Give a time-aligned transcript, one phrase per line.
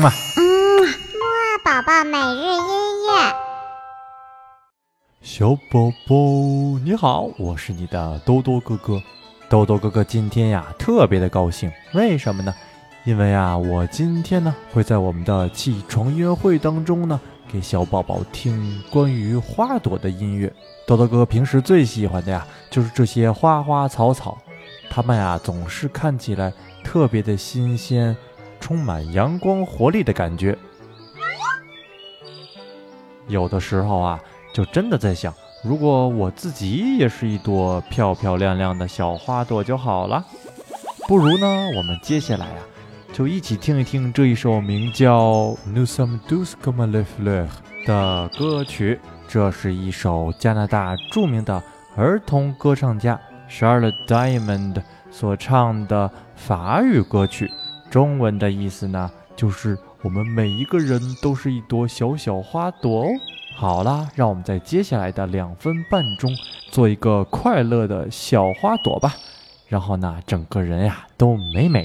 [0.00, 0.42] 嗯嘛，嗯，
[0.82, 3.34] 木二宝宝每日音乐。
[5.20, 6.16] 小宝宝
[6.82, 8.98] 你好，我是你的多多哥哥。
[9.50, 12.54] 豆豆哥哥今天呀特别的高兴，为什么呢？
[13.04, 17.20] 因为啊，我今天呢会在我们的起床音乐会当中呢，
[17.52, 20.50] 给小宝宝听关于花朵的音乐。
[20.86, 24.38] 豆豆哥哥平时最喜欢的呀，就是这些花花草草，
[24.88, 26.50] 它们呀总是看起来
[26.82, 28.16] 特别的新鲜，
[28.60, 30.56] 充满阳光活力的感觉。
[33.26, 34.20] 有的时候啊，
[34.52, 35.32] 就真的在想。
[35.64, 40.24] 如果我自己也是一朵漂漂亮亮的小花朵就好了。
[41.06, 42.62] 不如呢，我们接下来啊，
[43.12, 45.20] 就一起听一听这一首名叫
[45.66, 47.48] 《Nous sommes tous comme les fleurs》
[47.86, 49.00] 的歌曲。
[49.28, 51.62] 这是一首加拿大著名的
[51.96, 57.50] 儿童歌唱家 Charlotte Diamond 所唱的法语歌曲。
[57.90, 63.08] 中文的意思呢，就是我们每一个人都是一朵小小花朵哦。
[63.56, 66.30] 好啦，让我们在接下来的两分半钟
[66.70, 69.14] 做一个快乐的小花朵吧，
[69.66, 71.84] 然后呢，整个人呀都美美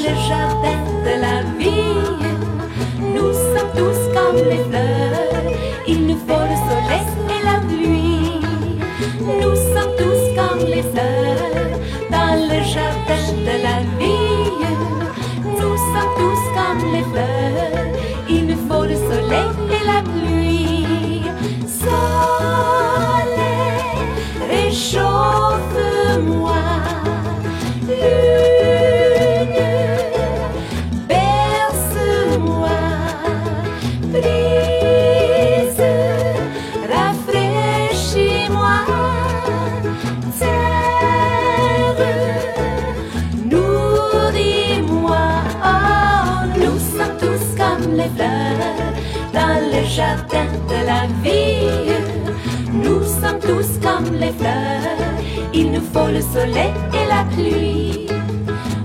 [0.00, 2.06] le jardin de la vie.
[3.14, 5.46] Nous sommes tous comme les fleurs,
[5.86, 8.40] il nous faut le soleil et la pluie.
[9.20, 11.72] Nous sommes tous comme les fleurs,
[12.10, 14.52] dans le jardin de la vie.
[15.44, 17.88] Nous sommes tous comme les fleurs,
[18.28, 21.24] il nous faut le soleil et la pluie.
[21.66, 23.36] Soleil,
[24.48, 26.58] réchauffe-moi.
[50.16, 51.92] de la vie.
[52.72, 54.96] Nous sommes tous comme les fleurs,
[55.52, 58.06] il nous faut le soleil et la pluie.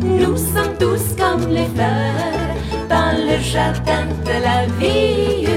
[0.02, 2.56] Nous sommes tous comme les fleurs
[2.90, 5.48] dans le jardin de la vie.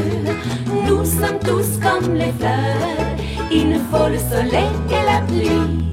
[0.87, 3.17] Nous sommes tous comme les fleurs,
[3.51, 5.86] il nous faut le soleil et la pluie.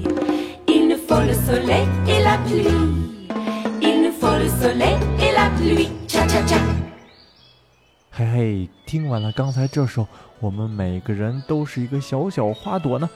[8.16, 10.06] 嘿嘿，听完了刚才这首，
[10.38, 13.10] 我们每个人都是一个小小花朵呢。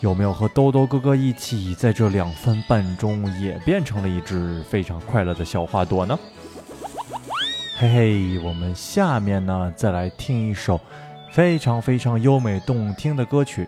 [0.00, 6.18] 有没有和兜兜哥哥一起，在这两分半钟也变成了一只非常快乐的小花朵呢？
[7.78, 10.78] 嘿嘿，我们下面呢，再来听一首
[11.30, 13.66] 非常非常优美动听的歌曲。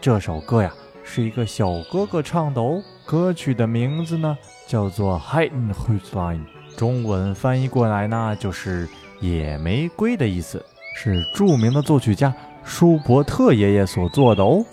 [0.00, 2.80] 这首歌呀，是一个小哥哥唱的哦。
[3.04, 4.38] 歌曲的名字呢，
[4.68, 6.46] 叫做《Hidden h o s l i n e
[6.76, 8.88] 中文翻译过来呢，就是
[9.20, 10.64] 野玫瑰的意思，
[10.96, 14.64] 是著名的作曲家舒伯特爷爷所做的哦。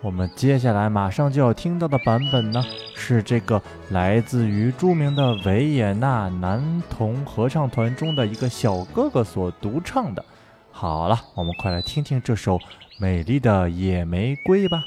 [0.00, 2.64] 我们接下来马上就要听到的版本呢，
[2.96, 10.24] 是这个来自于著名的维也纳男童合唱团中的一个小哥哥所独唱的。
[10.72, 12.58] 好了，我们快来听听这首
[12.98, 14.82] 美丽的野玫瑰吧。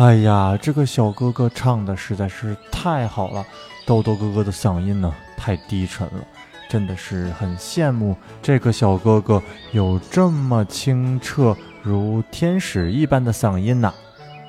[0.00, 3.44] 哎呀，这个小哥哥唱的实在是太好了，
[3.84, 6.24] 豆豆哥哥的嗓音呢太低沉了，
[6.70, 9.42] 真的是很羡慕这个小哥哥
[9.72, 13.92] 有这么清澈如天使一般的嗓音呐。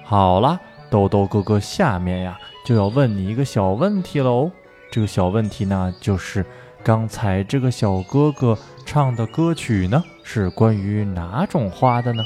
[0.06, 0.57] 好了，
[0.89, 4.50] 豆豆哥哥，下面呀就要问你一个小问题喽。
[4.89, 6.45] 这个小问题呢，就是
[6.81, 12.24] 刚才这个小哥哥唱的歌曲呢是关于哪种花的呢？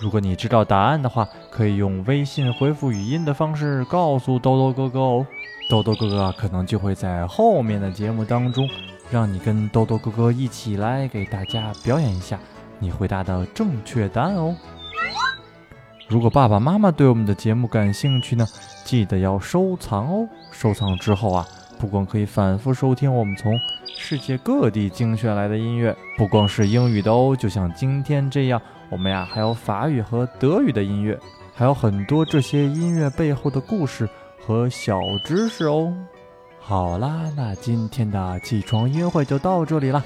[0.00, 5.26] 如果你知道答案的话，可以用微信回复语音的方式告诉豆豆哥哥哦。
[5.68, 8.66] 豆豆哥哥可能就会在后面的节目当中，
[9.10, 12.38] 让你跟豆豆哥哥一起来给大家表演一下
[12.78, 14.56] 你回答的正确答案哦。
[16.08, 18.46] 如果爸爸妈妈对我们的节目感兴趣呢，
[18.84, 20.26] 记得要收藏哦。
[20.50, 21.46] 收藏之后啊，
[21.78, 23.52] 不光可以反复收听我们从
[23.86, 28.60] 世界各地精选来的音乐，不光是英语的哦，就像今天这样。
[28.90, 31.18] 我们呀还有法语和德语的音乐，
[31.54, 34.08] 还有很多这些音乐背后的故事
[34.44, 35.94] 和小知识哦。
[36.58, 40.02] 好啦，那今天的起床音乐会就到这里啦，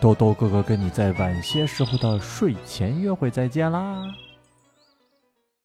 [0.00, 4.02] 豆豆哥哥跟你在晚些时候的睡前约会再见啦。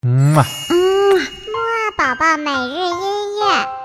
[0.01, 3.82] 嗯啊，嗯，木宝宝每日音乐。